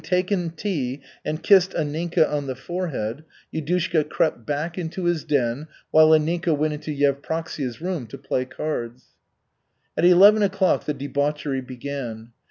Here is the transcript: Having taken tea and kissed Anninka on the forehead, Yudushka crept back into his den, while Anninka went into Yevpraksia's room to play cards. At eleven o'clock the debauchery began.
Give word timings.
Having 0.01 0.09
taken 0.09 0.49
tea 0.55 1.01
and 1.23 1.43
kissed 1.43 1.73
Anninka 1.73 2.27
on 2.27 2.47
the 2.47 2.55
forehead, 2.55 3.23
Yudushka 3.53 4.09
crept 4.09 4.47
back 4.47 4.75
into 4.75 5.03
his 5.03 5.23
den, 5.23 5.67
while 5.91 6.09
Anninka 6.09 6.57
went 6.57 6.73
into 6.73 6.89
Yevpraksia's 6.91 7.79
room 7.81 8.07
to 8.07 8.17
play 8.17 8.45
cards. 8.45 9.09
At 9.95 10.03
eleven 10.03 10.41
o'clock 10.41 10.85
the 10.85 10.95
debauchery 10.95 11.61
began. 11.61 12.31